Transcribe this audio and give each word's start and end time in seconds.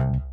Bye. 0.00 0.29